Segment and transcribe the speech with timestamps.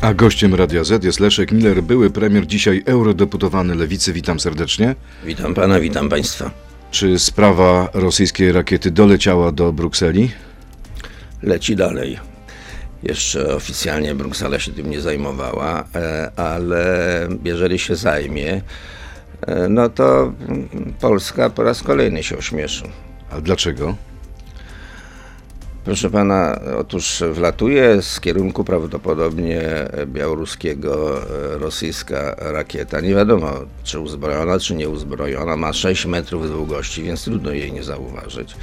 [0.00, 4.12] A gościem Radia Z jest Leszek Miller, były premier, dzisiaj eurodeputowany Lewicy.
[4.12, 4.94] Witam serdecznie.
[5.24, 6.50] Witam pana, witam państwa.
[6.90, 10.30] Czy sprawa rosyjskiej rakiety doleciała do Brukseli?
[11.42, 12.18] Leci dalej.
[13.02, 18.62] Jeszcze oficjalnie Bruksela się tym nie zajmowała, e, ale jeżeli się zajmie,
[19.46, 20.32] e, no to
[21.00, 22.84] Polska po raz kolejny się ośmieszy.
[23.30, 23.94] A dlaczego?
[25.88, 29.62] Proszę pana, otóż wlatuje z kierunku prawdopodobnie
[30.06, 33.00] białoruskiego e, rosyjska rakieta.
[33.00, 33.52] Nie wiadomo,
[33.84, 35.56] czy uzbrojona, czy nieuzbrojona.
[35.56, 38.56] Ma 6 metrów długości, więc trudno jej nie zauważyć.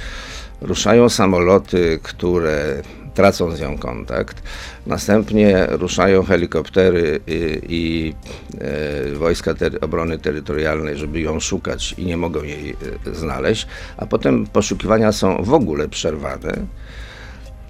[0.60, 2.82] Ruszają samoloty, które
[3.14, 4.42] tracą z nią kontakt.
[4.86, 8.14] Następnie ruszają helikoptery i, i
[8.60, 14.06] e, wojska ter obrony terytorialnej, żeby ją szukać i nie mogą jej e, znaleźć, a
[14.06, 16.66] potem poszukiwania są w ogóle przerwane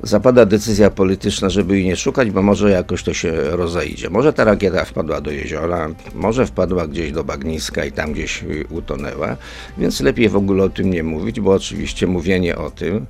[0.03, 4.11] zapada decyzja polityczna, żeby jej nie szukać, bo może jakoś to się rozejdzie.
[4.11, 9.37] Może ta rakieta wpadła do jeziora, może wpadła gdzieś do bagniska i tam gdzieś utonęła,
[9.79, 13.07] więc lepiej w ogóle o tym nie mówić, bo oczywiście mówienie o tym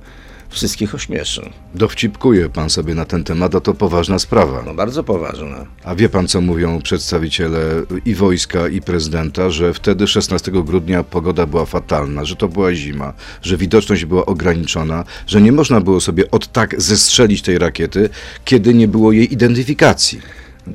[0.49, 1.49] wszystkich ośmieszy.
[1.75, 4.63] Dowcipkuje pan sobie na ten temat, a to poważna sprawa.
[4.65, 5.65] No bardzo poważna.
[5.83, 7.59] A wie pan, co mówią przedstawiciele
[8.05, 13.13] i wojska, i prezydenta, że wtedy 16 grudnia pogoda była fatalna, że to była zima,
[13.41, 18.09] że widoczność była ograniczona, że nie można było sobie od tak zestrzelić tej rakiety,
[18.45, 20.21] kiedy nie było jej identyfikacji.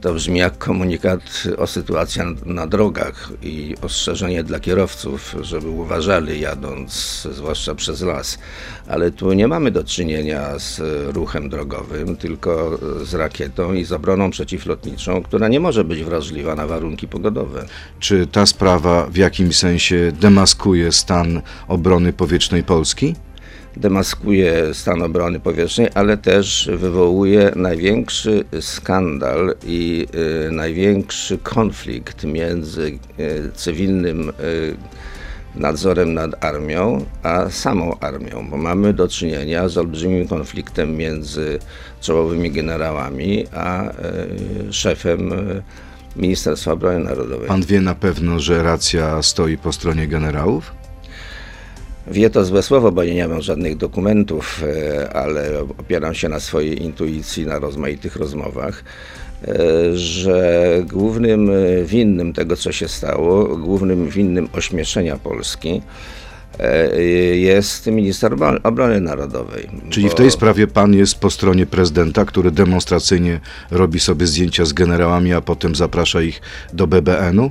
[0.00, 1.20] To brzmi jak komunikat
[1.58, 8.38] o sytuacji na, drogach i ostrzeżenie dla kierowców, żeby uważali jadąc, zwłaszcza przez las.
[8.88, 10.80] Ale tu nie mamy do czynienia z
[11.14, 16.66] ruchem drogowym, tylko z rakietą i z obroną przeciwlotniczą, która nie może być wrażliwa na
[16.66, 17.66] warunki pogodowe.
[18.00, 23.14] Czy ta sprawa w jakimś sensie demaskuje stan obrony powietrznej Polski?
[23.76, 30.06] Demaskuje stan obrony powietrznej, ale też wywołuje największy skandal i
[30.48, 34.32] y, największy konflikt między y, cywilnym y,
[35.55, 41.58] nadzorem nad armią, a samą armią, bo mamy do czynienia z olbrzymim konfliktem między
[42.00, 43.90] czołowymi generałami a
[44.70, 45.30] szefem
[46.16, 47.48] Ministerstwa Obrony Narodowej.
[47.48, 50.81] Pan wie na pewno, że racja stoi po stronie generałów?
[52.07, 56.83] Wie to złe słowo, bo nie mam żadnych dokumentów, e, ale opieram się na swojej
[56.83, 58.85] intuicji, na rozmaitych rozmowach,
[59.48, 61.51] e, że głównym
[61.85, 65.83] winnym tego, co się stało, głównym winnym ośmieszenia Polski,
[66.58, 67.02] e,
[67.35, 69.68] jest minister obrony narodowej.
[69.91, 70.12] Czyli bo...
[70.12, 75.33] w tej sprawie pan jest po stronie prezydenta, który demonstracyjnie robi sobie zdjęcia z generałami,
[75.33, 76.41] a potem zaprasza ich
[76.73, 77.51] do BBN-u?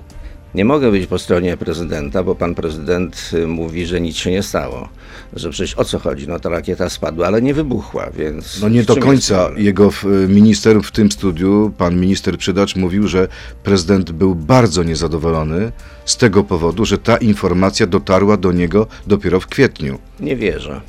[0.55, 4.43] Nie mogę być po stronie prezydenta, bo pan prezydent y, mówi, że nic się nie
[4.43, 4.89] stało.
[5.33, 6.27] Że przecież o co chodzi?
[6.27, 8.61] No ta rakieta spadła, ale nie wybuchła, więc.
[8.61, 9.49] No nie do końca.
[9.57, 9.89] Jego
[10.23, 13.27] y, minister w tym studiu, pan minister Przydacz, mówił, że
[13.63, 15.71] prezydent był bardzo niezadowolony
[16.05, 19.99] z tego powodu, że ta informacja dotarła do niego dopiero w kwietniu.
[20.19, 20.81] Nie wierzę.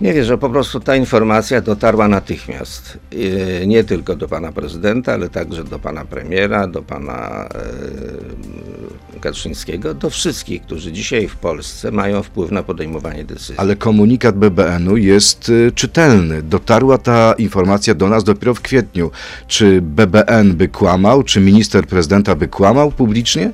[0.00, 2.98] Nie wiem, że po prostu ta informacja dotarła natychmiast.
[3.66, 7.48] Nie tylko do pana prezydenta, ale także do pana premiera, do pana
[9.14, 13.54] e, Kaczyńskiego, do wszystkich, którzy dzisiaj w Polsce mają wpływ na podejmowanie decyzji.
[13.56, 16.42] Ale komunikat BBN-u jest e, czytelny.
[16.42, 19.10] Dotarła ta informacja do nas dopiero w kwietniu.
[19.46, 23.52] Czy BBN by kłamał, czy minister prezydenta by kłamał publicznie?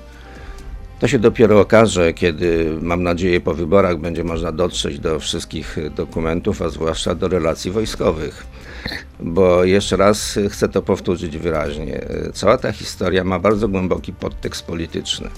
[1.04, 6.62] To się dopiero okaże, kiedy mam nadzieję po wyborach będzie można dotrzeć do wszystkich dokumentów,
[6.62, 8.46] a zwłaszcza do relacji wojskowych.
[9.20, 12.04] Bo jeszcze raz chcę to powtórzyć wyraźnie.
[12.32, 15.28] Cała ta historia ma bardzo głęboki podtekst polityczny.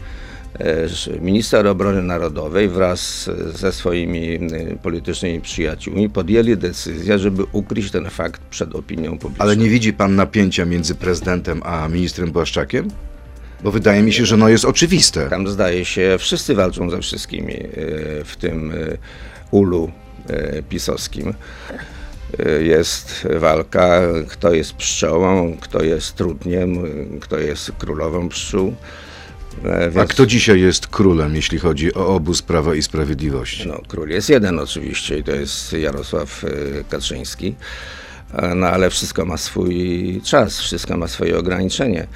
[1.21, 4.39] Minister Obrony Narodowej wraz ze swoimi
[4.83, 9.45] politycznymi przyjaciółmi podjęli decyzję, żeby ukryć ten fakt przed opinią publiczną.
[9.45, 12.89] Ale nie widzi pan napięcia między prezydentem a ministrem Błaszczakiem?
[13.63, 15.31] Bo wydaje mi się, że no jest oczywiste.
[15.31, 17.69] Tam zdaje się, wszyscy walczą ze wszystkimi e,
[18.25, 18.97] w tym e,
[19.51, 19.91] ulu
[20.29, 21.35] e, pisowskim.
[22.61, 26.79] Jest walka, kto jest pszczołą, kto jest trudniem,
[27.21, 28.75] kto jest królową pszczół.
[29.65, 29.97] Więc...
[29.97, 33.69] A kto dzisiaj jest królem, jeśli chodzi o obóz Prawa i Sprawiedliwości?
[33.69, 36.45] No, król jest jeden oczywiście i to jest Jarosław
[36.89, 37.55] Kaczyński.
[38.57, 42.07] No ale wszystko ma swój czas, wszystko ma swoje ograniczenie.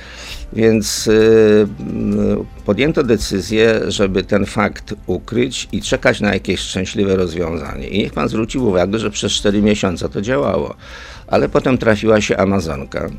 [0.52, 1.66] Więc y,
[2.64, 7.88] podjęto decyzję, żeby ten fakt ukryć i czekać na jakieś szczęśliwe rozwiązanie.
[7.88, 10.74] I niech pan zwrócił uwagę, że przez 4 miesiące to działało.
[11.26, 13.10] Ale potem trafiła się Amazonka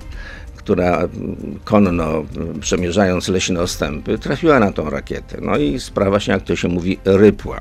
[0.64, 1.08] która
[1.64, 2.26] konno
[2.60, 5.38] przemierzając leśne ostępy trafiła na tą rakietę.
[5.42, 7.60] No i sprawa się, jak to się mówi, rypła.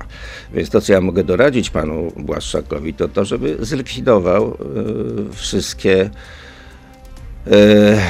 [0.54, 4.56] Więc to, co ja mogę doradzić panu Błaszczakowi, to to, żeby zlikwidował
[5.30, 6.10] y, wszystkie
[7.46, 8.00] e, e,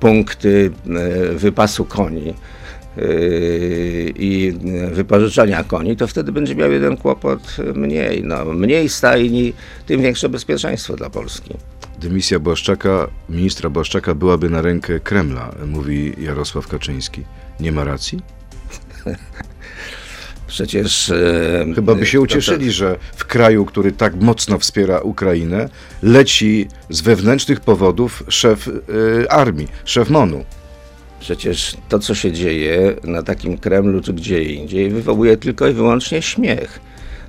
[0.00, 2.34] punkty e, wypasu koni e,
[4.08, 4.58] i
[4.92, 8.24] wypożyczania koni, to wtedy będzie miał jeden kłopot mniej.
[8.24, 9.52] No, mniej stajni,
[9.86, 11.54] tym większe bezpieczeństwo dla Polski.
[12.04, 17.22] Dymisja Błaszczaka, ministra Błaszczaka byłaby na rękę Kremla, mówi Jarosław Kaczyński.
[17.60, 18.20] Nie ma racji?
[20.46, 21.10] Przecież.
[21.10, 25.68] e, Chyba by się ucieszyli, że w kraju, który tak mocno wspiera Ukrainę,
[26.02, 30.44] leci z wewnętrznych powodów szef y, armii, szef MONU.
[31.20, 36.22] Przecież to, co się dzieje na takim Kremlu czy gdzie indziej, wywołuje tylko i wyłącznie
[36.22, 36.80] śmiech.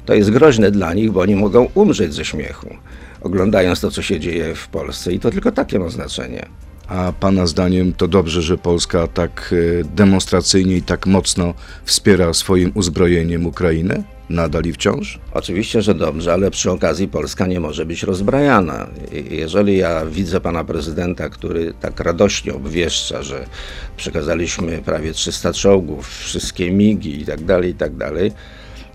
[0.06, 2.70] To jest groźne dla nich, bo oni mogą umrzeć ze śmiechu,
[3.26, 5.14] oglądając to, co się dzieje w Polsce.
[5.14, 6.46] I to tylko takie ma znaczenie.
[6.88, 11.54] A pana zdaniem to dobrze, że Polska tak y, demonstracyjnie i tak mocno
[11.86, 14.04] wspiera swoim uzbrojeniem Ukrainę?
[14.30, 15.20] Nadal i wciąż?
[15.34, 18.88] Oczywiście, że dobrze, ale przy okazji Polska nie może być rozbrajana.
[19.30, 23.46] Jeżeli ja widzę pana prezydenta, który tak radośnie obwieszcza, że
[23.98, 27.42] przekazaliśmy prawie 300 czołgów, wszystkie migi i tak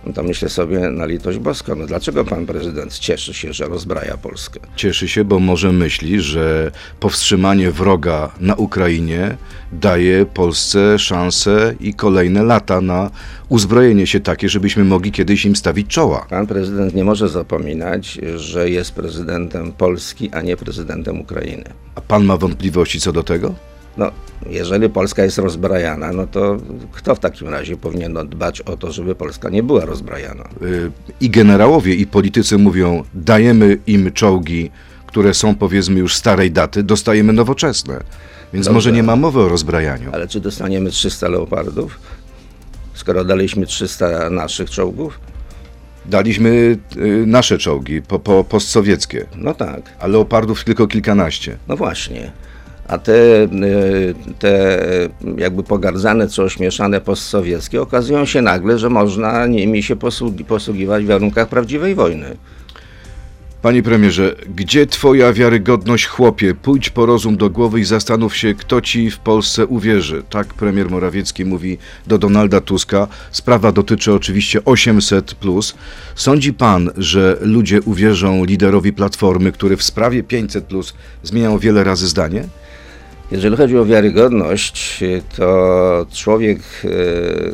[0.06, 4.17] no to myślę sobie na litość boską, no dlaczego pan prezydent cieszy się, że rozbraja
[4.17, 4.61] Polskę?
[4.76, 6.70] Cieszy się, bo może myśli, że
[7.00, 9.37] powstrzymanie wroga na Ukrainie
[9.73, 13.11] daje Polsce szansę i kolejne lata na
[13.49, 16.26] uzbrojenie się takie, żebyśmy mogli kiedyś im stawić czoła.
[16.31, 21.64] Pan prezydent nie może zapominać, że jest prezydentem Polski, a nie prezydentem Ukrainy.
[21.94, 23.55] A pan ma wątpliwości co do tego?
[23.96, 24.10] No,
[24.50, 26.56] jeżeli Polska jest rozbrajana, no to
[26.92, 30.44] kto w takim razie powinien dbać o to, żeby Polska nie była rozbrajana?
[30.62, 30.90] Y,
[31.20, 34.70] I generałowie, i politycy mówią, dajemy im czołgi,
[35.06, 38.00] które są powiedzmy już starej daty, dostajemy nowoczesne.
[38.52, 38.75] Więc Dobrze.
[38.75, 40.10] może nie ma mowy o rozbrajaniu.
[40.12, 41.98] Ale czy dostaniemy 300 leopardów?
[42.94, 45.20] Skoro daliśmy 300 naszych czołgów?
[46.06, 51.56] Daliśmy y, nasze czołgi, po, po, postsowieckie, No tak, a leopardów tylko kilkanaście.
[51.69, 52.32] no właśnie.
[52.90, 54.78] A te, y, te
[55.37, 61.06] jakby pogardzane czy ośmieszane postsowieckie okazują się nagle, że można nimi się posługi, posługiwać w
[61.06, 62.37] warunkach prawdziwej wojny.
[63.62, 66.54] Panie premierze, gdzie twoja wiarygodność, chłopie?
[66.54, 70.22] Pójdź po rozum do głowy i zastanów się, kto ci w Polsce uwierzy.
[70.31, 73.08] Tak premier Morawiecki mówi do Donalda Tuska.
[73.31, 75.34] Sprawa dotyczy oczywiście 800.
[76.14, 80.64] Sądzi pan, że ludzie uwierzą liderowi Platformy, który w sprawie 500
[81.22, 82.44] zmieniał wiele razy zdanie?
[83.30, 85.04] Jeżeli chodzi o wiarygodność,
[85.36, 86.88] to człowiek, e,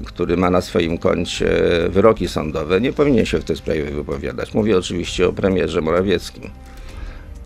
[0.05, 1.49] który ma na swoim koncie
[1.89, 4.55] wyroki sądowe, nie powinien się w tej sprawie wypowiadać.
[4.55, 6.51] Mówię oczywiście o premierze Morawieckim.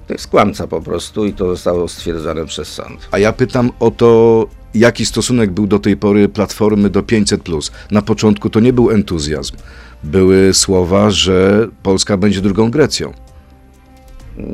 [0.06, 3.08] To jest kłamca po prostu i to zostało stwierdzone przez sąd.
[3.10, 7.42] A ja pytam o to, jaki stosunek był do tej pory Platformy do 500.
[7.90, 9.56] Na początku to nie był entuzjazm.
[10.04, 13.12] Były słowa, że Polska będzie drugą Grecją.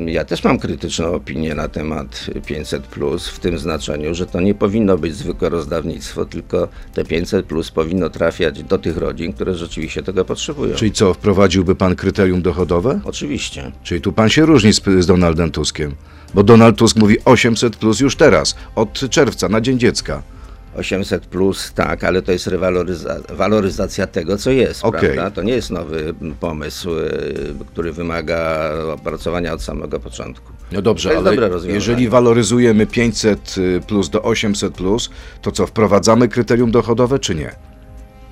[0.05, 2.87] Ja też mam krytyczną opinię na temat 500,
[3.33, 8.63] w tym znaczeniu, że to nie powinno być zwykłe rozdawnictwo, tylko te 500 powinno trafiać
[8.63, 10.75] do tych rodzin, które rzeczywiście tego potrzebują.
[10.75, 12.99] Czyli co, wprowadziłby pan kryterium dochodowe?
[13.03, 13.71] Oczywiście.
[13.83, 15.95] Czyli tu pan się różni z, z Donaldem Tuskiem.
[16.33, 20.23] Bo Donald Tusk mówi 800 plus już teraz, od czerwca, na Dzień Dziecka.
[20.77, 25.01] 800 plus, tak, ale to jest rewaloryza- waloryzacja tego, co jest, Okej.
[25.01, 25.31] prawda?
[25.31, 30.53] To nie jest nowy pomysł, y, który wymaga opracowania od samego początku.
[30.71, 33.55] No dobrze, ale jeżeli waloryzujemy 500
[33.87, 35.09] plus do 800 plus,
[35.41, 37.55] to co, wprowadzamy kryterium dochodowe czy nie?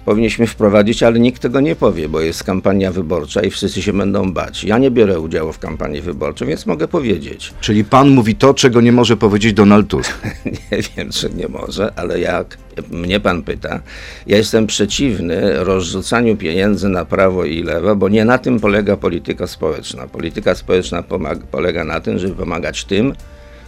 [0.05, 4.33] Powinniśmy wprowadzić, ale nikt tego nie powie, bo jest kampania wyborcza i wszyscy się będą
[4.33, 4.63] bać.
[4.63, 7.53] Ja nie biorę udziału w kampanii wyborczej, więc mogę powiedzieć.
[7.61, 10.13] Czyli pan mówi to, czego nie może powiedzieć Donald Tusk.
[10.71, 12.57] Nie wiem, czy nie może, ale jak
[12.91, 13.79] mnie pan pyta,
[14.27, 19.47] ja jestem przeciwny rozrzucaniu pieniędzy na prawo i lewo, bo nie na tym polega polityka
[19.47, 20.07] społeczna.
[20.07, 21.03] Polityka społeczna
[21.51, 23.13] polega na tym, żeby pomagać tym,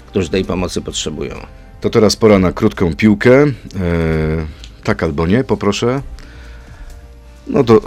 [0.08, 1.36] którzy tej pomocy potrzebują.
[1.82, 3.44] To teraz pora na krótką piłkę.
[3.44, 3.48] E,
[4.84, 6.02] tak albo nie, poproszę.
[7.50, 7.82] No to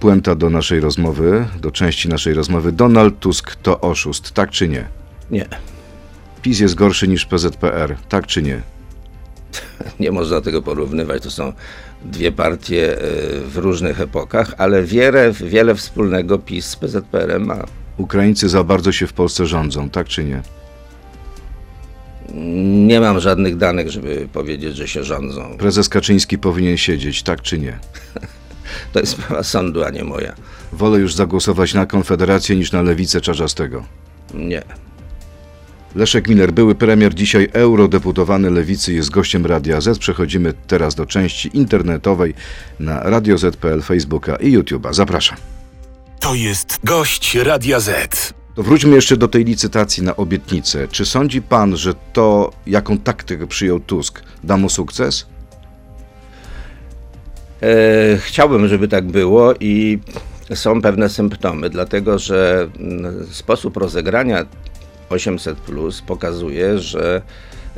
[0.00, 2.72] puenta do naszej rozmowy, do części naszej rozmowy.
[2.72, 4.88] Donald Tusk to oszust, tak czy nie?
[5.30, 5.48] Nie,
[6.46, 8.62] PiS jest gorszy niż PZPR, tak czy nie?
[10.00, 11.22] nie można tego porównywać.
[11.22, 11.52] To są
[12.04, 17.64] dwie partie y, w różnych epokach, ale wiele, wiele wspólnego PiS z PZPR ma.
[17.96, 20.42] Ukraińcy za bardzo się w Polsce rządzą, tak czy nie?
[22.86, 25.56] Nie mam żadnych danych, żeby powiedzieć, że się rządzą.
[25.58, 27.78] Prezes Kaczyński powinien siedzieć, tak czy nie?
[28.92, 30.34] To jest sprawa sądu, a nie moja.
[30.72, 33.84] Wolę już zagłosować na Konfederację niż na Lewicę Czarzastego.
[34.34, 34.62] Nie.
[35.94, 39.98] Leszek Miller, były premier, dzisiaj eurodeputowany Lewicy, jest gościem Radia Z.
[39.98, 42.34] Przechodzimy teraz do części internetowej
[42.80, 44.94] na Radio Z.pl, Facebooka i YouTube'a.
[44.94, 45.38] Zapraszam.
[46.20, 48.34] To jest gość Radia Z.
[48.54, 50.88] To wróćmy jeszcze do tej licytacji na obietnicę.
[50.88, 55.26] Czy sądzi pan, że to, jaką taktykę przyjął Tusk, da mu sukces?
[57.62, 59.98] E, chciałbym, żeby tak było i
[60.54, 64.46] są pewne symptomy, dlatego że mm, sposób rozegrania
[65.10, 67.22] 800 plus pokazuje, że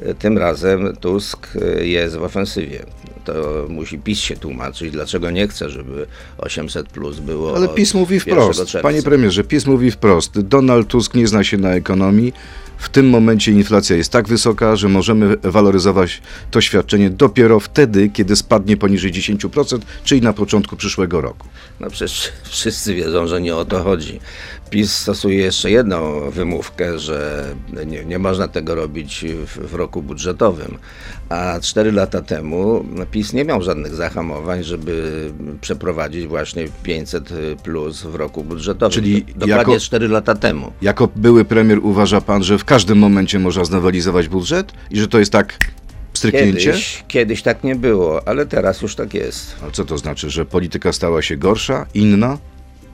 [0.03, 2.87] e, tym razem Tusk e, jest w ofensywie.
[3.25, 6.07] To musi PiS się tłumaczyć, dlaczego nie chce, żeby
[6.39, 7.57] 800 plus było.
[7.57, 8.59] Ale PiS mówi 1 wprost.
[8.59, 8.81] czerwca.
[8.81, 10.41] Panie premierze, PiS mówi wprost.
[10.41, 12.33] Donald Tusk nie zna się na ekonomii.
[12.79, 18.37] W tym momencie inflacja jest tak wysoka, że możemy waloryzować to świadczenie dopiero wtedy, kiedy
[18.37, 21.49] spadnie poniżej 10%, czyli na początku przyszłego roku.
[21.81, 24.21] No przecież wszyscy wiedzą, że nie o to chodzi.
[24.71, 27.45] PiS stosuje jeszcze jedną wymówkę, że
[27.87, 30.79] nie, nie można tego robić w, w roku budżetowym.
[31.29, 35.31] A cztery lata temu PiS nie miał żadnych zahamowań, żeby
[35.61, 37.29] przeprowadzić właśnie 500
[37.63, 38.95] plus w roku budżetowym.
[38.95, 40.73] Czyli Dokładnie jako- cztery lata temu.
[40.83, 45.19] Jako były premier uważa pan, że w każdym momencie można znowelizować budżet i że to
[45.19, 45.59] jest tak
[46.15, 46.65] stryknięcie?
[46.65, 49.57] Kiedyś, kiedyś tak nie było, ale teraz już tak jest.
[49.69, 52.39] A co to znaczy, że polityka stała się gorsza, inna?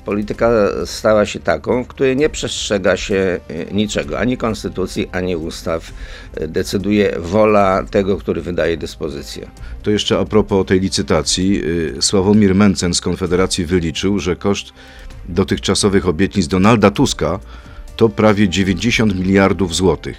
[0.05, 0.51] Polityka
[0.85, 5.93] stała się taką, w której nie przestrzega się y, niczego, ani konstytucji, ani ustaw.
[6.41, 9.51] Y, Decyduje wola tego, który wydaje dyspozycję.
[9.83, 11.63] To jeszcze a propos tej licytacji.
[11.65, 14.73] y, Sławomir Mencen z Konfederacji wyliczył, że koszt
[15.29, 17.41] dotychczasowych obietnic Donalda Tuska
[17.97, 20.17] to prawie 90 miliardów złotych.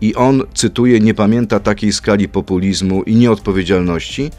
[0.00, 4.30] I on, cytuję, nie pamięta takiej skali populizmu i nieodpowiedzialności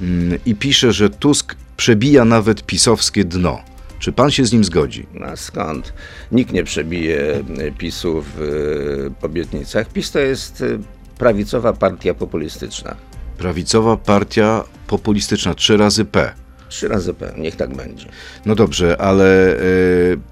[0.00, 3.60] mm, i pisze, że Tusk przebija nawet pisowskie dno.
[4.06, 5.06] Czy pan się z nim zgodzi?
[5.14, 5.92] No a skąd?
[6.32, 9.88] Nikt nie przebije y, PiSu w y, obietnicach.
[9.88, 10.78] PiS to jest y,
[11.18, 12.96] prawicowa partia populistyczna.
[13.38, 16.32] Prawicowa partia populistyczna, trzy razy P.
[16.68, 18.06] Trzy razy P, niech tak będzie.
[18.44, 19.60] No dobrze, ale e,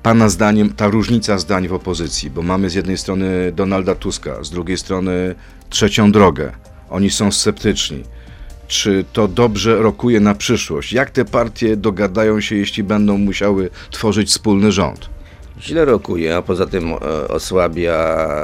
[0.03, 4.51] Pana zdaniem ta różnica zdań w opozycji, bo mamy z jednej strony Donalda Tuska, z
[4.51, 5.35] drugiej strony
[5.69, 6.53] trzecią drogę.
[6.91, 8.03] Oni są sceptyczni.
[8.69, 10.93] Czy to dobrze rokuje na przyszłość?
[10.93, 15.09] Jak te partie dogadają się, jeśli będą musiały tworzyć wspólny rząd?
[15.61, 17.97] Źle rokuje, a poza tym e, osłabia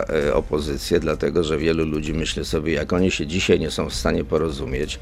[0.09, 3.95] e, opozycję, dlatego że wielu ludzi myśli sobie, jak oni się dzisiaj nie są w
[3.95, 4.99] stanie porozumieć,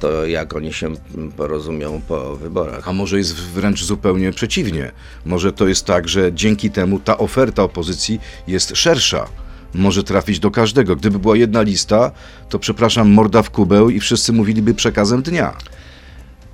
[0.00, 0.92] to jak oni się
[1.36, 2.88] porozumią po wyborach.
[2.88, 4.92] A może jest wręcz zupełnie przeciwnie?
[5.24, 9.28] Może to jest tak, że dzięki temu ta oferta opozycji jest szersza.
[9.74, 10.96] Może trafić do każdego.
[10.96, 12.10] Gdyby była jedna lista,
[12.48, 15.56] to przepraszam, morda w kubeł i wszyscy mówiliby przekazem dnia.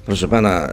[0.07, 0.69] Proszę pana,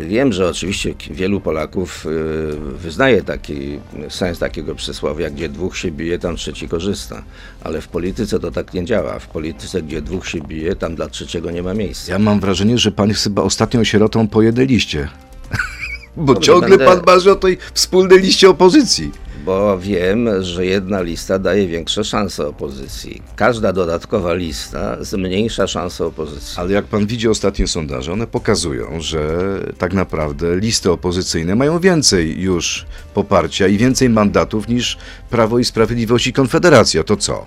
[0.00, 3.78] y, wiem, że oczywiście wielu Polaków y, wyznaje taki
[4.08, 7.22] sens takiego przysłowia, gdzie dwóch się bije, tam trzeci korzysta.
[7.64, 9.18] Ale w polityce to tak nie działa.
[9.18, 12.12] W polityce, gdzie dwóch się bije, tam dla trzeciego nie ma miejsca.
[12.12, 15.08] Ja mam wrażenie, że pan jest chyba ostatnią sierotą po jednej liście.
[16.16, 19.12] Bo Dobrze, ciągle będę- pan marzy o tej wspólnej liście opozycji.
[19.46, 23.22] Bo wiem, że jedna lista daje większe szanse opozycji.
[23.36, 26.54] Każda dodatkowa lista zmniejsza szanse opozycji.
[26.56, 29.38] Ale jak pan widzi ostatnie sondaże, one pokazują, że
[29.78, 34.98] tak naprawdę listy opozycyjne mają więcej już poparcia i więcej mandatów niż
[35.30, 37.04] Prawo i Sprawiedliwość i Konfederacja.
[37.04, 37.46] To co?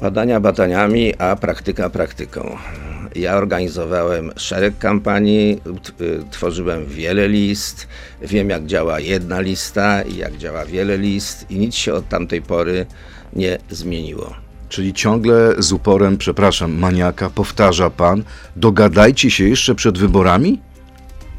[0.00, 2.58] Badania badaniami, a praktyka praktyką.
[3.14, 5.60] Ja organizowałem szereg kampanii,
[6.00, 7.88] y, tworzyłem wiele list,
[8.22, 12.42] wiem jak działa jedna lista i jak działa wiele list i nic się od tamtej
[12.42, 12.86] pory
[13.32, 14.34] nie zmieniło.
[14.68, 18.22] Czyli ciągle z uporem, przepraszam, maniaka, powtarza pan,
[18.56, 20.60] dogadajcie się jeszcze przed wyborami?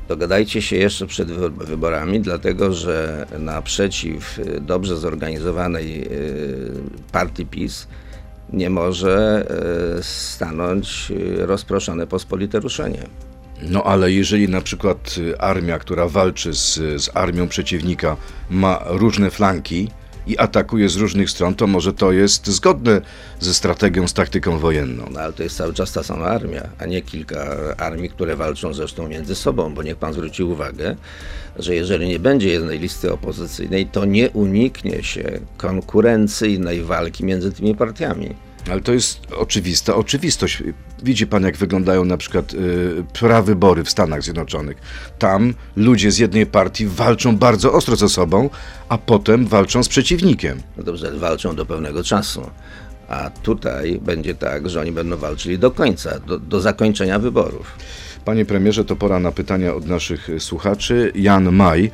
[0.08, 6.72] Dogadajcie się jeszcze przed wy- wyborami, dlatego że naprzeciw y, dobrze zorganizowanej y,
[7.12, 7.88] partii PiS
[8.54, 9.46] nie może
[10.00, 13.08] y, stanąć y, rozproszone pospolite ruszenie.
[13.62, 18.18] No ale jeżeli na przykład y, armia, która walczy z, z armią przeciwnika,
[18.50, 19.90] ma różne flanki
[20.28, 23.02] i atakuje z różnych stron, to może to jest zgodne
[23.40, 25.06] ze strategią, z taktyką wojenną.
[25.12, 28.74] No ale to jest cały czas ta sama armia, a nie kilka armii, które walczą
[28.74, 30.96] zresztą między sobą, bo niech pan zwróci uwagę,
[31.60, 37.76] że jeżeli nie będzie jednej listy opozycyjnej, to nie uniknie się konkurencyjnej walki między tymi
[37.76, 38.36] partiami.
[38.72, 40.64] Ale to jest oczywista oczywistość.
[41.04, 42.58] Widzi pan, jak wyglądają na przykład y,
[43.14, 44.78] prawybory w Stanach Zjednoczonych.
[45.20, 48.50] Tam ludzie z jednej partii walczą bardzo ostro ze sobą,
[48.90, 50.62] a potem walczą z przeciwnikiem.
[50.78, 52.50] No dobrze, walczą do pewnego czasu.
[53.10, 57.78] A tutaj będzie tak, że oni będą walczyli do końca, do, do zakończenia wyborów.
[58.26, 61.12] Panie premierze, to pora na pytania od naszych y, słuchaczy.
[61.16, 61.92] Jan Maj.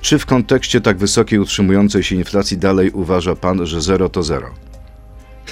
[0.00, 4.50] Czy w kontekście tak wysokiej utrzymującej się inflacji dalej uważa pan, że zero to zero?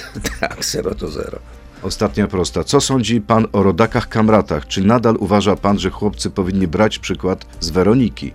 [0.39, 1.39] Tak, zero to zero.
[1.83, 2.63] Ostatnia prosta.
[2.63, 4.67] Co sądzi pan o rodakach kamratach?
[4.67, 8.31] Czy nadal uważa pan, że chłopcy powinni brać przykład z Weroniki?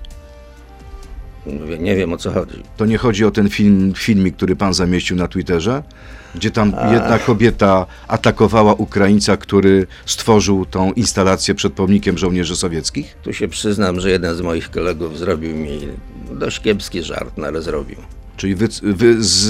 [1.46, 2.62] Mówię, nie wiem o co chodzi.
[2.76, 5.82] To nie chodzi o ten film, filmik, który pan zamieścił na Twitterze?
[6.34, 13.16] Gdzie tam jedna kobieta atakowała Ukraińca, który stworzył tą instalację przed pomnikiem żołnierzy sowieckich?
[13.22, 15.80] Tu się przyznam, że jeden z moich kolegów zrobił mi
[16.32, 17.96] dość kiepski żart, no ale zrobił.
[18.40, 19.46] Czyli wy, wy, z,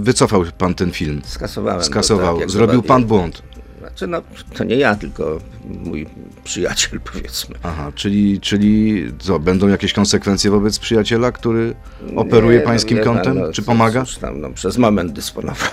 [0.00, 1.20] wycofał pan ten film?
[1.24, 1.82] Skasowałem.
[1.82, 2.38] Skasował.
[2.38, 3.42] Tak, Zrobił pan błąd.
[3.78, 4.22] Znaczy, no,
[4.54, 5.38] to nie ja, tylko
[5.84, 6.06] mój
[6.44, 7.54] przyjaciel, powiedzmy.
[7.62, 11.74] Aha, czyli, czyli co, będą jakieś konsekwencje wobec przyjaciela, który
[12.16, 13.38] operuje Nie, no, pańskim pan, kontem?
[13.38, 14.04] no, Czy cóż pomaga?
[14.20, 15.68] Tam, no, przez moment dysponował.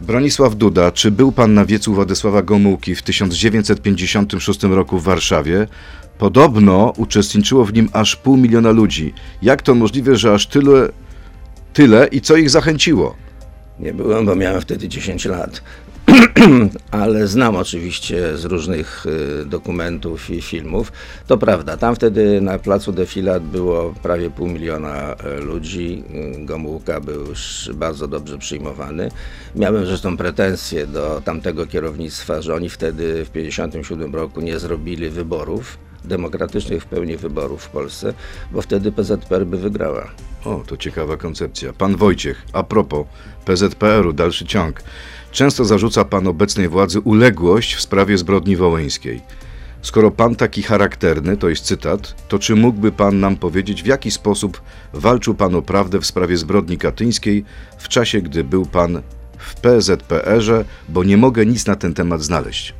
[0.00, 5.66] Bronisław Duda, czy był pan na wiecu Władysława Gomułki w 1956 roku w Warszawie?
[6.18, 9.14] Podobno uczestniczyło w nim aż pół miliona ludzi.
[9.42, 10.88] Jak to możliwe, że aż tyle,
[11.76, 13.16] tyle i co ich zachęciło?
[13.78, 15.62] Nie byłem, bo miałem wtedy 10 lat.
[16.90, 19.06] Ale znam oczywiście z różnych
[19.42, 20.92] y, dokumentów i filmów.
[21.26, 26.04] To prawda, tam wtedy na placu Defilat było prawie pół miliona e, ludzi.
[26.40, 27.24] Y, Gomułka był
[27.74, 29.08] bardzo dobrze przyjmowany.
[29.54, 35.78] Miałem zresztą pretensje do tamtego kierownictwa, że oni wtedy w 1957 roku nie zrobili wyborów,
[36.04, 38.14] demokratycznych w pełni wyborów w Polsce,
[38.52, 40.10] bo wtedy PZPR by wygrała.
[40.46, 41.72] O, to ciekawa koncepcja.
[41.72, 43.06] Pan Wojciech, a propos
[43.44, 44.82] PZPR-u, dalszy ciąg.
[45.32, 49.20] Często zarzuca pan obecnej władzy uległość w sprawie zbrodni wołyńskiej.
[49.82, 54.10] Skoro pan taki charakterny, to jest cytat, to czy mógłby pan nam powiedzieć, w jaki
[54.10, 54.60] sposób
[54.92, 57.44] walczył pan o prawdę w sprawie zbrodni katyńskiej
[57.78, 59.02] w czasie, gdy był pan
[59.38, 62.74] w PZPR-ze, bo nie mogę nic na ten temat znaleźć.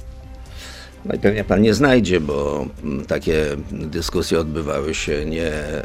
[1.15, 5.85] I pewnie pan nie znajdzie, bo mm, takie dyskusje odbywały się nie e,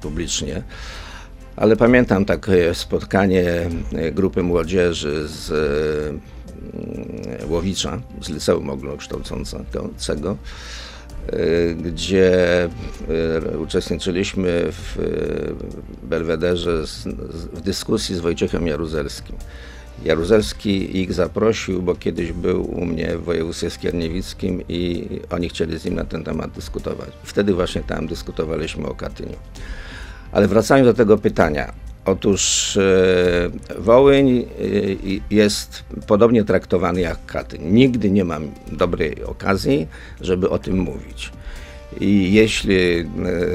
[0.00, 0.62] publicznie.
[1.56, 5.50] Ale pamiętam takie spotkanie e, grupy młodzieży z
[7.42, 10.36] e, Łowicza, z liceum ogólnokształcącego,
[11.76, 12.32] gdzie
[13.58, 14.98] uczestniczyliśmy w
[16.02, 16.82] Belwederze
[17.52, 19.36] w dyskusji z Wojciechem Jaruzelskim.
[20.04, 25.84] Jaruzelski ich zaprosił, bo kiedyś był u mnie w województwie skierniewickim i oni chcieli z
[25.84, 27.10] nim na ten temat dyskutować.
[27.22, 29.36] Wtedy właśnie tam dyskutowaliśmy o Katyniu.
[30.32, 31.72] Ale wracając do tego pytania.
[32.04, 34.44] Otóż e, Wołyń e,
[35.30, 37.62] jest podobnie traktowany jak Katyń.
[37.62, 39.86] Nigdy nie mam dobrej okazji,
[40.20, 41.32] żeby o tym mówić.
[42.00, 43.04] I jeśli e,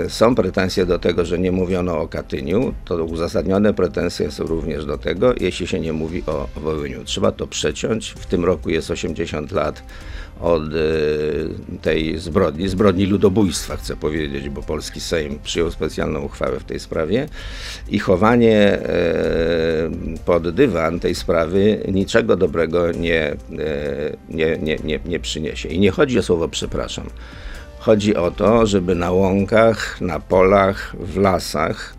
[0.09, 4.97] są pretensje do tego, że nie mówiono o Katyniu, to uzasadnione pretensje są również do
[4.97, 7.03] tego, jeśli się nie mówi o Wołyniu.
[7.03, 8.11] Trzeba to przeciąć.
[8.11, 9.83] W tym roku jest 80 lat
[10.41, 10.69] od e,
[11.81, 17.29] tej zbrodni, zbrodni ludobójstwa, chcę powiedzieć, bo polski Sejm przyjął specjalną uchwałę w tej sprawie
[17.89, 19.89] i chowanie e,
[20.25, 23.35] pod dywan tej sprawy niczego dobrego nie,
[24.29, 25.69] nie, nie, nie, nie przyniesie.
[25.69, 27.05] I nie chodzi o słowo przepraszam.
[27.81, 31.93] Chodzi o to, żeby na łąkach, na polach, w lasach,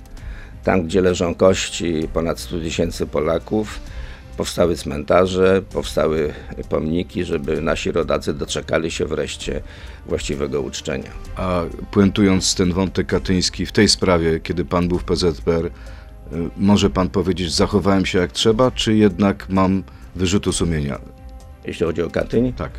[0.64, 3.80] tam gdzie leżą kości ponad 100 tysięcy Polaków,
[4.36, 6.34] powstały cmentarze, powstały
[6.68, 9.62] pomniki, żeby nasi rodacy doczekali się wreszcie
[10.06, 11.10] właściwego uczczenia.
[11.36, 15.70] A puentując ten wątek katyński w tej sprawie, kiedy pan był w PZPR, y,
[16.56, 19.82] może pan powiedzieć, zachowałem się jak trzeba, czy jednak mam
[20.16, 20.98] wyrzutu sumienia?
[21.64, 22.70] Jeśli chodzi o Katyń, Tak.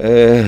[0.00, 0.44] E,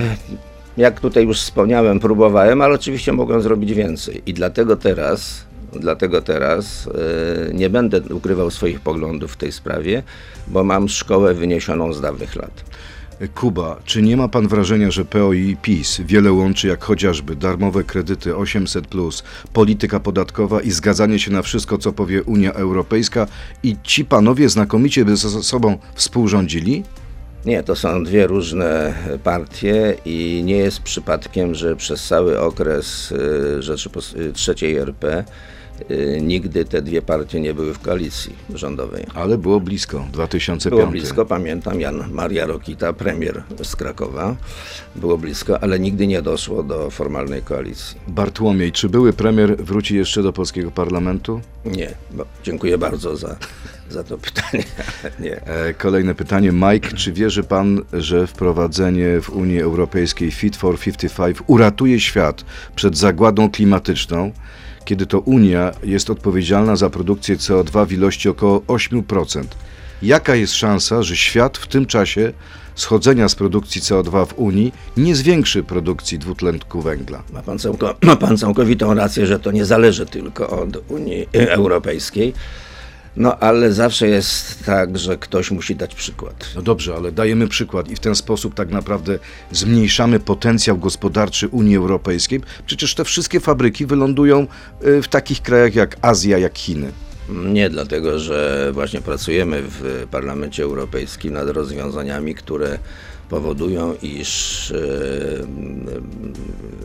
[0.77, 4.23] Jak tutaj już wspomniałem, próbowałem, ale oczywiście mogłem zrobić więcej.
[4.27, 6.89] I dlatego teraz, dlatego teraz
[7.51, 10.03] e, nie będę ukrywał swoich poglądów w tej sprawie,
[10.49, 12.65] bo mam szkołę wyniesioną z dawnych lat.
[13.35, 17.85] Kuba, czy nie ma pan wrażenia, że PO i PiS wiele łączy, jak chociażby darmowe
[17.85, 18.87] kredyty 800,
[19.53, 23.27] polityka podatkowa i zgadzanie się na wszystko, co powie Unia Europejska,
[23.63, 26.83] i ci panowie znakomicie by ze sobą współrządzili?
[27.47, 33.17] Nie, to są dwie różne partie i nie jest przypadkiem, że przez cały okres y,
[33.61, 35.25] Rzeczypos- y, trzeciej RP
[36.21, 39.07] nigdy te dwie partie nie były w koalicji rządowej.
[39.15, 40.81] Ale było blisko, 2005.
[40.81, 44.37] Było blisko, pamiętam, Jan Maria Rokita, premier z Krakowa,
[44.97, 47.99] było blisko, ale nigdy nie doszło do formalnej koalicji.
[48.09, 51.41] Bartłomiej, czy były premier wróci jeszcze do polskiego parlamentu?
[51.65, 53.37] Nie, bo dziękuję bardzo za,
[53.91, 54.65] za to pytanie.
[55.21, 55.47] nie.
[55.47, 56.53] E, Kolejne pytanie.
[56.53, 62.45] Mike, czy wierzy pan, że wprowadzenie w Unii Europejskiej Fit for 55 uratuje świat
[62.77, 64.33] przed zagładą klimatyczną,
[64.85, 69.45] kiedy to Unia jest odpowiedzialna za produkcję CO2 w ilości około 8%?
[70.03, 72.33] Jaka jest szansa, że świat w tym czasie
[72.75, 77.23] schodzenia z produkcji CO2 w Unii nie zwiększy produkcji dwutlenku węgla?
[77.33, 77.59] Ma pan,
[78.03, 82.35] ma pan całkowitą rację, że to nie zależy tylko od Unii Europejskiej.
[83.17, 86.51] No ale zawsze jest tak, że ktoś musi dać przykład.
[86.57, 89.19] No dobrze, ale dajemy przykład i w ten sposób tak naprawdę
[89.51, 92.41] zmniejszamy potencjał gospodarczy Unii Europejskiej.
[92.67, 94.47] Przecież te wszystkie fabryki wylądują
[94.87, 96.93] y, w takich krajach jak Azja, jak Chiny.
[97.29, 102.79] Nie dlatego, że właśnie pracujemy w Parlamencie Europejskim nad rozwiązaniami, które
[103.29, 104.81] powodują, iż e, e,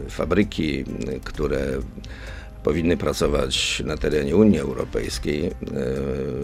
[0.09, 0.85] fabryki,
[1.23, 1.79] które
[2.63, 5.47] powinny pracować na terenie Unii Europejskiej,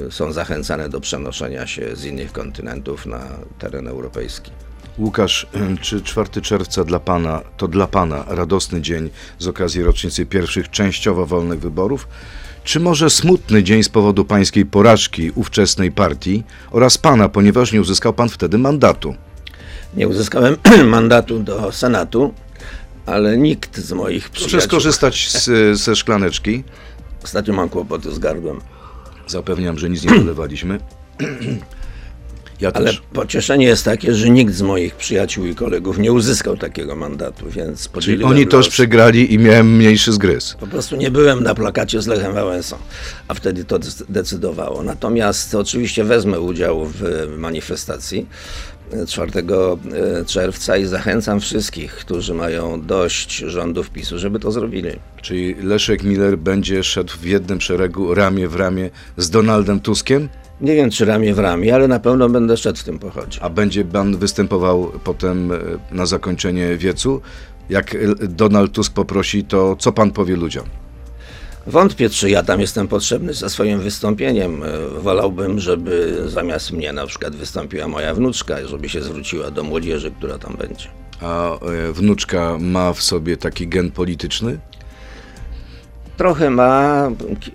[0.08, 3.22] e, są zachęcane do przenoszenia się z innych kontynentów na
[3.60, 4.52] teren europejski.
[4.98, 5.48] Łukasz,
[5.82, 11.26] czy 4 czerwca dla Pana to dla Pana radosny dzień z okazji rocznicy pierwszych częściowo
[11.26, 12.08] wolnych wyborów?
[12.64, 18.14] Czy może smutny dzień z powodu pańskiej porażki ówczesnej partii oraz Pana, ponieważ nie uzyskał
[18.14, 19.16] Pan wtedy mandatu?
[19.98, 22.34] Nie uzyskałem mandatu do Senatu,
[23.06, 24.70] ale nikt z moich Proszę przyjaciół...
[24.70, 25.50] skorzystać z,
[25.84, 26.64] ze szklaneczki.
[27.24, 28.62] Ostatnio mam kłopoty z gardłem.
[29.28, 30.80] Zapewniam, że nic nie dolewaliśmy.
[32.62, 36.96] Ja Ale pocieszenie jest takie, że nikt z moich przyjaciół i kolegów nie uzyskał takiego
[36.96, 40.56] mandatu, więc Czyli oni też przegrali i miałem mniejszy zgryz.
[40.60, 42.78] Po prostu nie byłem na plakacie z Lechem Wałęsą,
[43.28, 44.84] a wtedy to dec- decydowało.
[44.84, 47.04] Natomiast oczywiście wezmę udział w
[47.38, 48.28] manifestacji
[49.08, 54.90] 4 e, czerwca i zachęcam wszystkich, którzy mają dość rządów PiSu, żeby to zrobili.
[55.22, 60.30] Czyli Leszek Miller będzie szedł w jednym szeregu ramię w ramię z Donaldem Tuskiem,
[60.62, 63.40] Nie wiem, czy ramię w ramię, ale na pewno będę szedł w tym pochodzie.
[63.42, 65.58] a będzie pan występował potem e,
[65.92, 67.22] na zakończenie wiecu.
[67.70, 70.66] Jak e, Donald Tusk poprosi, to co pan powie ludziom?
[71.68, 74.64] Wątpię, czy ja tam jestem potrzebny ze swoim wystąpieniem.
[74.64, 80.12] E, Wolałbym, żeby zamiast mnie na przykład wystąpiła moja wnuczka, żeby się zwróciła do młodzieży,
[80.12, 80.88] która tam będzie.
[81.22, 84.60] A e, wnuczka ma w sobie taki gen polityczny?
[86.18, 87.10] Trochę ma,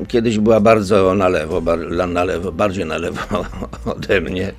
[0.08, 1.62] kiedyś była bardzo na lewo,
[2.08, 3.20] na lewo, bardziej na lewo
[3.96, 4.52] ode mnie,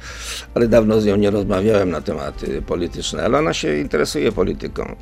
[0.54, 4.96] ale dawno z nią nie rozmawiałem na tematy polityczne, ale ona się interesuje polityką.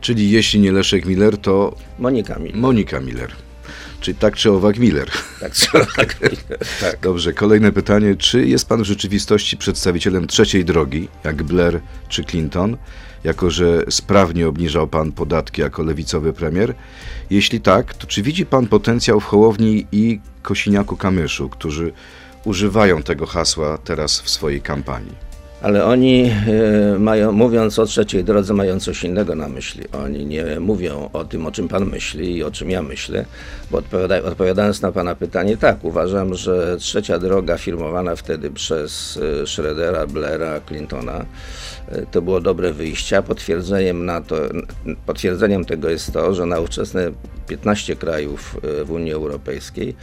[0.00, 2.52] Czyli jeśli nie Leszek Miller, to Monika mi.
[2.54, 3.43] Monika Miller.
[4.04, 5.10] Czyli tak czy owak Miller.
[5.40, 6.16] Tak, trzeba tak.
[6.80, 7.00] tak.
[7.02, 8.16] Dobrze, kolejne pytanie.
[8.16, 12.76] Czy jest pan w rzeczywistości przedstawicielem trzeciej drogi, jak Blair czy Clinton,
[13.24, 16.74] jako że sprawnie obniżał pan podatki jako lewicowy premier?
[17.30, 21.92] Jeśli tak, to czy widzi pan potencjał w Hołowni i Kosiniaku-Kamyszu, którzy
[22.44, 25.14] używają tego hasła teraz w swojej kampanii?
[25.64, 26.30] Ale oni
[26.94, 29.82] e, mają, mówiąc o trzeciej drodze, mają coś innego na myśli.
[30.04, 33.24] Oni nie mówią o tym, o czym pan myśli i o czym ja myślę,
[33.70, 39.46] bo odpowiada, odpowiadając na pana pytanie, tak, uważam, że trzecia droga firmowana wtedy przez e,
[39.46, 41.24] Schroedera, Blaira, Clintona,
[41.88, 44.36] e, to było dobre wyjście, potwierdzeniem, na to,
[45.06, 47.10] potwierdzeniem tego jest to, że na ówczesne
[47.46, 49.96] 15 krajów w Unii Europejskiej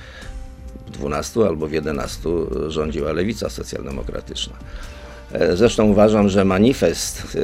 [0.88, 2.30] w 12 albo w 11
[2.68, 4.54] rządziła lewica socjaldemokratyczna.
[5.34, 7.38] E, Zresztą uważam, że manifest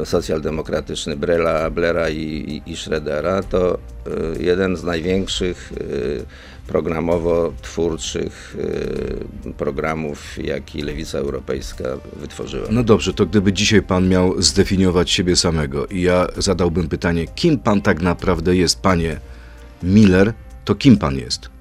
[0.00, 2.22] e, socjaldemokratyczny Brela, Blera i,
[2.66, 5.72] i, i Schroedera to e, jeden z największych
[6.66, 8.56] programowo-twórczych
[9.48, 11.84] e, programów, jaki lewica europejska
[12.16, 12.66] wytworzyła.
[12.70, 17.58] No dobrze, to gdyby dzisiaj pan miał zdefiniować siebie samego i ja zadałbym pytanie, kim
[17.58, 19.20] pan tak naprawdę jest, panie
[19.82, 20.32] Miller,
[20.64, 21.53] to kim pan jest?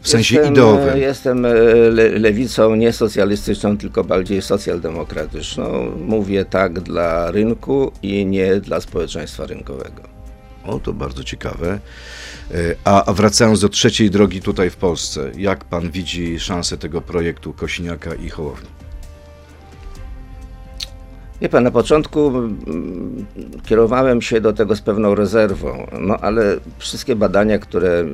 [0.00, 0.88] W sensie jestem, ideowym.
[0.94, 1.48] e, Jestem e,
[1.90, 5.90] le, lewicą nie socjalistyczną, tylko bardziej socjaldemokratyczną.
[6.06, 10.02] Mówię tak dla rynku i nie dla społeczeństwa rynkowego.
[10.64, 11.78] O, to bardzo ciekawe.
[12.54, 17.52] E, A, wracając do trzeciej drogi tutaj w Polsce, jak pan widzi szansę tego projektu
[17.52, 18.68] Kosiniaka i Hołowni?
[21.40, 23.26] Wie pan, na początku mm,
[23.66, 28.04] kierowałem się do tego z pewną rezerwą, no ale wszystkie badania, które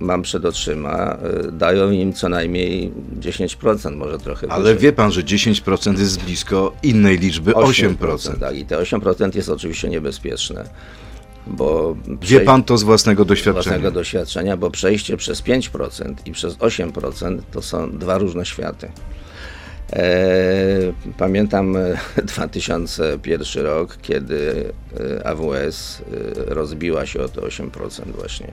[0.00, 1.16] mam przed oczyma,
[1.48, 4.78] y, dają im co najmniej 10%, może trochę Ale wyżej.
[4.78, 8.38] wie pan, że 10% jest blisko innej liczby 8%.
[8.40, 10.64] Tak, i te 8% jest oczywiście niebezpieczne,
[11.46, 13.62] bo Wie pan to z własnego z doświadczenia.
[13.62, 18.88] własnego doświadczenia, bo przejście przez 5% i przez 8% to są dwa różne światy.
[19.92, 21.98] E, Pamiętam e,
[22.34, 24.72] 2001 rok, kiedy
[25.20, 26.02] e, AWS
[26.48, 27.70] e, rozbiła się o te 8%
[28.16, 28.52] właśnie,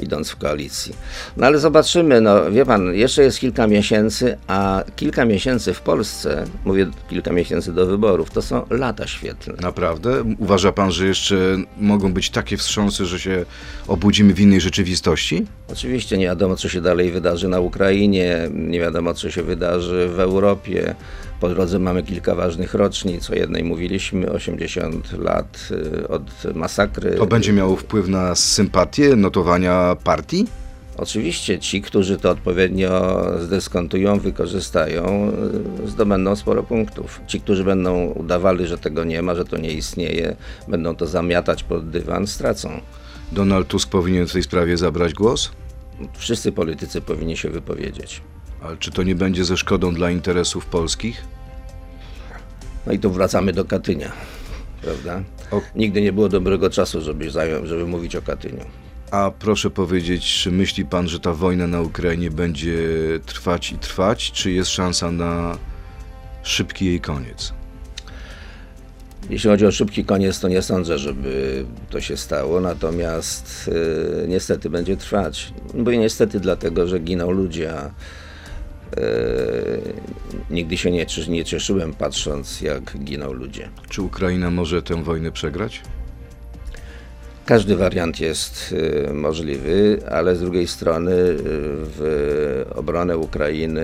[0.00, 0.94] idąc w koalicji.
[1.36, 6.44] No ale zobaczymy, no wie pan, jeszcze jest kilka miesięcy, a kilka miesięcy w Polsce,
[6.64, 9.58] mówię kilka miesięcy do wyborów, to są lata świetlne.
[9.62, 10.24] Naprawdę?
[10.38, 11.36] Uważa pan, że jeszcze
[11.80, 13.44] mogą być takie wstrząsy, że się
[13.88, 15.46] obudzimy w innej rzeczywistości?
[15.72, 20.20] Oczywiście nie wiadomo, co się dalej wydarzy na Ukrainie, nie wiadomo, co się wydarzy w
[20.20, 20.69] Europie.
[21.40, 23.30] Po drodze mamy kilka ważnych rocznic.
[23.30, 27.10] O jednej mówiliśmy, 80 lat y, od masakry.
[27.10, 30.46] To będzie miało wpływ na sympatię, notowania partii?
[30.96, 35.32] Oczywiście ci, którzy to odpowiednio zdyskontują, wykorzystają,
[35.84, 37.20] y, zdobędą sporo punktów.
[37.26, 40.36] Ci, którzy będą udawali, że tego nie ma, że to nie istnieje,
[40.68, 42.80] będą to zamiatać pod dywan, stracą.
[43.32, 45.50] Donald Tusk powinien w tej sprawie zabrać głos?
[46.16, 48.22] Wszyscy politycy powinni się wypowiedzieć.
[48.62, 51.24] Ale czy to nie będzie ze szkodą dla interesów polskich?
[52.86, 54.12] No i tu wracamy do Katynia,
[54.82, 55.22] prawda?
[55.50, 58.64] O- Nigdy nie było dobrego czasu, żeby, zająć, żeby mówić o Katyniu.
[59.10, 62.78] A proszę powiedzieć, czy myśli pan, że ta wojna na Ukrainie będzie
[63.26, 65.58] trwać i trwać, czy jest szansa na
[66.42, 67.52] szybki jej koniec?
[69.30, 73.70] Jeśli chodzi o szybki koniec, to nie sądzę, żeby to się stało, natomiast
[74.24, 75.52] y, niestety będzie trwać.
[75.74, 77.90] Bo niestety dlatego, że giną ludzie, a
[80.50, 83.68] nigdy się nie, nie cieszyłem patrząc, jak giną ludzie.
[83.88, 85.82] Czy Ukraina może tę wojnę przegrać?
[87.50, 88.74] Każdy wariant jest
[89.08, 91.36] y, możliwy, ale z drugiej strony y,
[91.96, 93.82] w obronę Ukrainy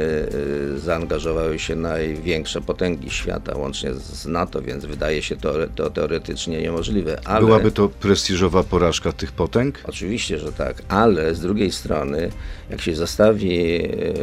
[0.74, 6.62] y, zaangażowały się największe potęgi świata, łącznie z NATO, więc wydaje się to, to teoretycznie
[6.62, 7.20] niemożliwe.
[7.24, 7.46] Ale...
[7.46, 9.81] Byłaby to prestiżowa porażka tych potęg?
[9.85, 12.31] Oczywiście, że tak, ale z drugiej strony,
[12.70, 13.81] jak się zestawi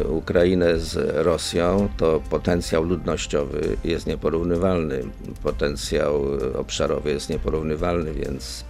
[0.08, 5.02] Ukrainę z Rosją, to potencjał ludnościowy jest nieporównywalny,
[5.42, 6.24] potencjał
[6.58, 8.64] obszarowy jest nieporównywalny, więc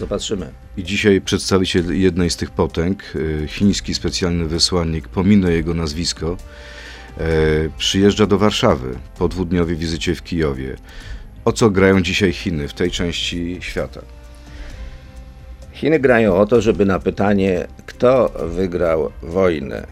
[0.00, 0.50] zobaczymy.
[0.76, 6.36] I dzisiaj przedstawiciel jednej z tych potęg, y, chiński specjalny wysłannik, pominę jego nazwisko,
[7.18, 7.24] e,
[7.78, 10.76] przyjeżdża do Warszawy po dwudniowej wizycie w Kijowie.
[11.44, 14.00] O co grają dzisiaj Chiny w tej części świata?
[15.72, 19.86] Chiny grają o to, żeby na pytanie, kto wygrał wojnę,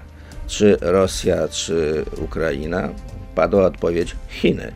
[0.47, 2.89] czy Rosja, czy Ukraina,
[3.35, 4.73] padła odpowiedź Chiny.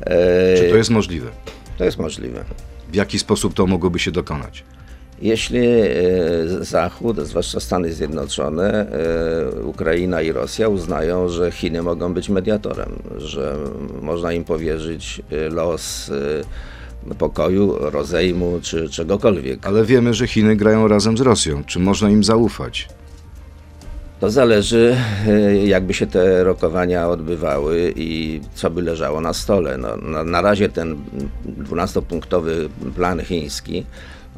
[0.00, 1.30] E, Czy to jest możliwe?
[1.78, 2.44] to jest możliwe.
[2.94, 4.64] W jaki sposób to mogłoby się dokonać?
[5.22, 5.84] Jeśli e,
[6.60, 8.86] Zachód, zwłaszcza Stany Zjednoczone,
[9.52, 13.56] e, Ukraina i Rosja uznają, że Chiny mogą być mediatorem, że
[14.02, 16.10] można im powierzyć e, los
[17.18, 19.66] pokoju, rozejmu czy czegokolwiek.
[19.66, 21.64] Ale wiemy, że Chiny grają razem z Rosją.
[21.64, 22.88] Czy można im zaufać?
[24.20, 24.96] To zależy,
[25.26, 29.78] e, jakby się te rokowania odbywały i co by leżało na stole.
[29.78, 30.96] No, na, na razie ten
[31.58, 33.86] 12-punktowy plan chiński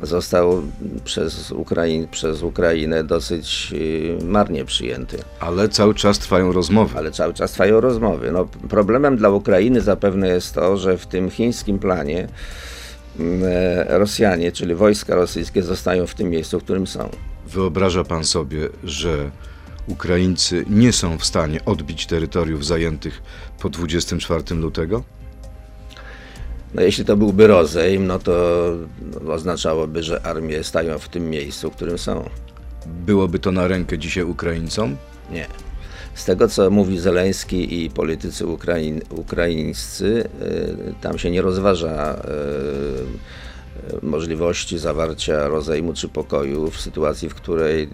[0.02, 0.62] został
[1.04, 3.74] przez, Ukrain, przez Ukrainę dosyć
[4.20, 5.18] e, marnie przyjęty.
[5.40, 6.98] Ale cały czas trwają rozmowy.
[6.98, 8.32] Ale cały czas trwają rozmowy.
[8.32, 12.28] No, problemem dla Ukrainy zapewne jest to, że w tym chińskim planie
[13.18, 17.08] mm, e, Rosjanie, czyli wojska rosyjskie, zostają w tym miejscu, w którym są.
[17.46, 19.30] Wyobraża pan sobie, że
[19.86, 23.22] Ukraińcy nie są w stanie odbić terytoriów zajętych
[23.60, 25.02] po 24 lutego?
[26.74, 28.66] No, jeśli to byłby rozejm, no to
[29.28, 32.30] oznaczałoby, że armie stają w tym miejscu, w którym są.
[32.86, 34.96] Byłoby to na rękę dzisiaj Ukraińcom?
[35.30, 35.46] Nie.
[36.14, 42.18] Z tego, co mówi Zeleński i politycy ukraiń, ukraińscy, y, tam się nie rozważa y,
[44.02, 47.88] możliwości zawarcia rozejmu czy pokoju w sytuacji, w której y,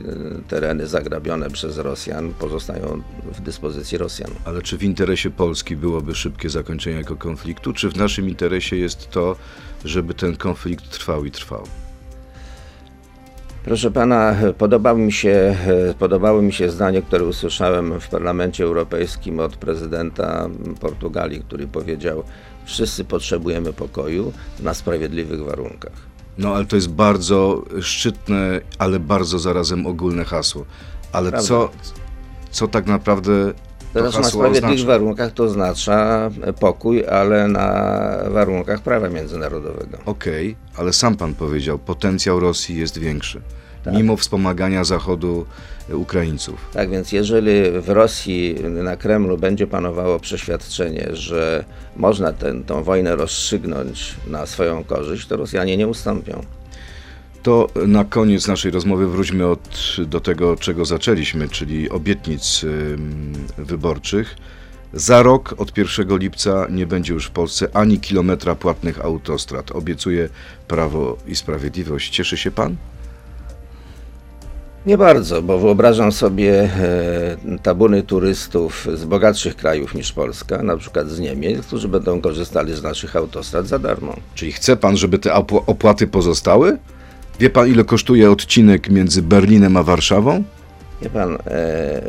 [0.48, 4.30] tereny zagrabione przez Rosjan pozostają w dyspozycji Rosjan.
[4.44, 9.10] Ale czy w interesie Polski byłoby szybkie zakończenie tego konfliktu, czy w naszym interesie jest
[9.10, 9.36] to,
[9.84, 11.66] żeby ten konflikt trwał i trwał?
[13.64, 15.56] Proszę pana, podobało mi, się,
[15.98, 20.48] podobało mi się zdanie, które usłyszałem w Parlamencie Europejskim od prezydenta
[20.80, 22.24] Portugalii, który powiedział:
[22.64, 25.92] Wszyscy potrzebujemy pokoju na sprawiedliwych warunkach.
[26.38, 30.64] No ale to jest bardzo szczytne, ale bardzo zarazem ogólne hasło.
[31.12, 31.48] Ale Prawda.
[31.48, 31.70] co,
[32.50, 33.52] co tak naprawdę
[33.92, 34.86] Teraz na sprawiedliwych oznacza?
[34.86, 37.68] warunkach to oznacza pokój, ale na
[38.30, 39.98] warunkach prawa międzynarodowego.
[40.06, 43.40] Okej, ale sam pan powiedział, potencjał Rosji jest większy.
[43.84, 43.94] Tak.
[43.94, 45.46] Mimo wspomagania Zachodu
[45.90, 46.68] e, Ukraińców.
[46.72, 51.64] Tak więc, jeżeli w Rosji na Kremlu będzie panowało przeświadczenie, że
[51.96, 52.32] można
[52.66, 56.42] tę wojnę rozstrzygnąć na swoją korzyść, to Rosjanie nie ustąpią.
[57.42, 62.64] To na koniec naszej rozmowy wróćmy od, do tego, czego zaczęliśmy, czyli obietnic
[63.58, 64.36] wyborczych.
[64.92, 69.70] Za rok, od 1 lipca, nie będzie już w Polsce ani kilometra płatnych autostrad.
[69.70, 70.28] Obiecuje
[70.68, 72.10] Prawo i Sprawiedliwość.
[72.10, 72.76] Cieszy się pan?
[74.86, 81.08] Nie bardzo, bo wyobrażam sobie e, tabuny turystów z bogatszych krajów niż Polska, na przykład
[81.08, 84.16] z Niemiec, którzy będą korzystali z naszych autostrad za darmo.
[84.34, 86.78] Czyli chce pan, żeby te opł- opłaty pozostały?
[87.40, 90.44] Wie pan, ile kosztuje odcinek między Berlinem a Warszawą?
[91.02, 91.38] Wie pan, e,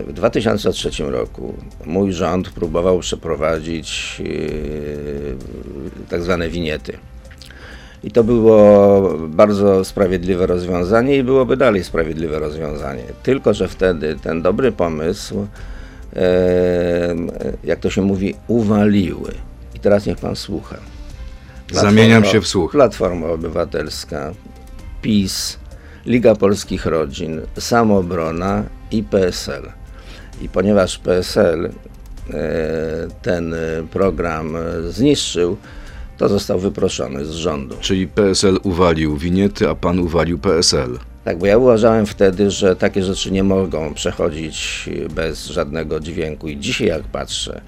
[0.08, 1.54] w 2003 roku
[1.86, 4.22] mój rząd próbował przeprowadzić
[6.06, 6.98] e, tak zwane winiety.
[8.04, 13.04] I to było bardzo sprawiedliwe rozwiązanie i byłoby dalej sprawiedliwe rozwiązanie.
[13.24, 15.48] Tylko, że wtedy ten dobry pomysł,
[17.64, 19.32] jak to się mówi, uwaliły.
[19.76, 20.78] I teraz niech pan słucha.
[21.72, 22.72] Zamieniam się w słuch.
[22.72, 24.34] Platforma Obywatelska,
[25.02, 25.60] PiS,
[26.06, 29.72] Liga Polskich Rodzin, Samoobrona i PSL.
[30.42, 31.72] I ponieważ PSL e,
[33.22, 33.56] ten
[33.92, 34.58] program
[34.90, 35.58] zniszczył,
[36.18, 37.76] to został wyproszony z rządu.
[37.82, 41.00] Czyli PSL uwalił winiety, a pan uwalił PSL.
[41.26, 46.48] Tak, bo ja uważałem wtedy, że takie rzeczy nie mogą przechodzić bez żadnego dźwięku.
[46.48, 47.62] I dzisiaj, jak patrzę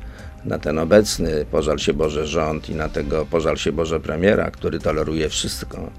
[0.46, 4.80] na ten obecny pożal się Boże rząd i na tego pożal się Boże premiera, który
[4.80, 5.90] toleruje wszystko,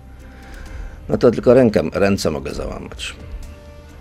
[1.09, 3.16] no to tylko rękę, ręce mogę załamać.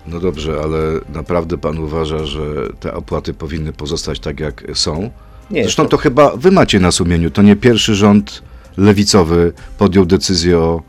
[0.07, 0.77] No dobrze, ale
[1.09, 2.41] naprawdę pan uważa, że
[2.79, 5.09] te opłaty powinny pozostać tak, jak są?
[5.51, 7.31] Nie, Zresztą to chyba wy macie na sumieniu.
[7.31, 8.41] To nie pierwszy rząd
[8.77, 10.81] lewicowy podjął decyzję o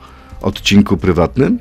[0.43, 1.59] odcinku prywatnym?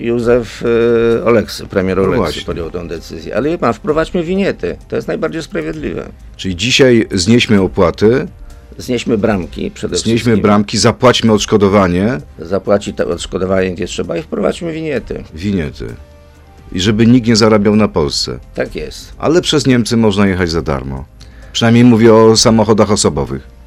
[0.00, 2.42] Józef y, Oleksy, premier No Oleksy właśnie.
[2.42, 3.36] podjął tę decyzję.
[3.36, 4.76] Ale wie pan, wprowadźmy winiety.
[4.88, 6.08] To jest najbardziej sprawiedliwe.
[6.36, 8.26] Czyli dzisiaj znieśmy opłaty,
[8.78, 10.42] Znieśmy bramki przede znieśmy wszystkim.
[10.42, 15.24] bramki, zapłaćmy odszkodowanie, Zapłaci to odszkodowanie, gdzie trzeba i wprowadźmy winiety.
[15.34, 15.86] winiety.
[16.72, 18.38] I żeby nikt nie zarabiał na Polsce.
[18.54, 19.12] Tak jest.
[19.18, 21.04] Ale przez Niemcy można jechać za darmo.
[21.52, 23.58] Przynajmniej mówię o samochodach osobowych.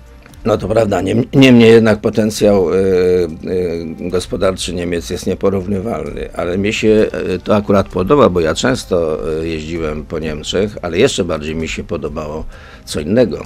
[0.46, 6.74] No to prawda, Niem- niemniej jednak potencjał y, y, gospodarczy Niemiec jest nieporównywalny, ale mi
[6.74, 6.88] się
[7.36, 11.84] y, to akurat podoba, bo ja często jeździłem po Niemczech, ale jeszcze bardziej mi się
[11.84, 12.46] podobało
[12.86, 13.46] co innego.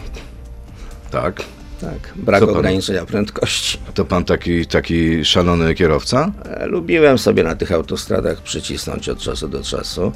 [1.12, 1.42] Tak.
[1.82, 3.78] Tak, brak Co pan- ograniczenia prędkości.
[3.94, 6.32] To pan taki, taki szalony kierowca?
[6.46, 10.12] E, Lubiłem sobie na tych autostradach przycisnąć od czasu do czasu,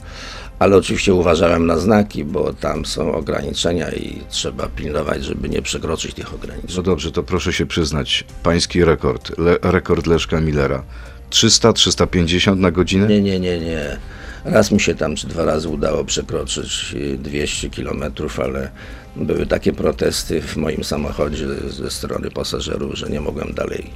[0.60, 6.14] ale oczywiście uważałem na znaki, bo tam są ograniczenia i trzeba pilnować, żeby nie przekroczyć
[6.14, 6.72] tych ograniczeń.
[6.78, 8.24] No dobrze, to proszę się przyznać.
[8.44, 10.84] Pański rekord, le, rekord Leszka Millera.
[11.32, 13.08] 300-350 na godzinę?
[13.08, 13.98] Nie, nie, nie, nie.
[14.46, 18.72] Raz mi się tam czy dwa razy udało przekroczyć y, 200 kilometrów, ale
[19.16, 23.90] były takie protesty w moim samochodzie ze strony pasażerów, że nie mogłem dalej.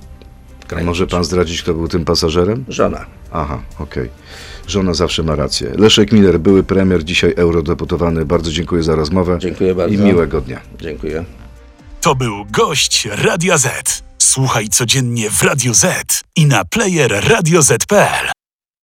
[0.79, 2.65] A może pan zdradzić, kto był tym pasażerem?
[2.67, 3.05] Żona.
[3.31, 4.09] Aha, okej.
[4.67, 5.71] Żona zawsze ma rację.
[5.77, 8.25] Leszek Miller, były premier, dzisiaj eurodeputowany.
[8.25, 9.37] Bardzo dziękuję za rozmowę.
[9.39, 9.95] Dziękuję bardzo.
[9.95, 10.61] I miłego dnia.
[10.81, 11.25] Dziękuję.
[12.01, 14.03] To był gość Radia Z.
[14.17, 18.42] Słuchaj codziennie w Radio Z i na player radioz.pl.